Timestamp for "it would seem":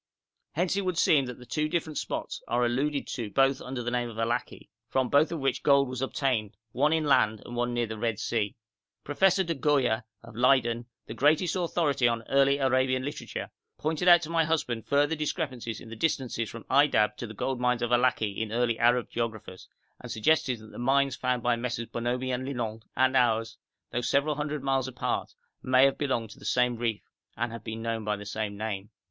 0.75-1.27